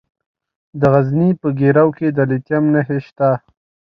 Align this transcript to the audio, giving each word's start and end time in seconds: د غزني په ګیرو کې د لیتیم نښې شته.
د 0.79 0.81
غزني 0.93 1.29
په 1.41 1.47
ګیرو 1.59 1.87
کې 1.97 2.07
د 2.17 2.19
لیتیم 2.29 2.63
نښې 2.73 2.99
شته. 3.07 3.29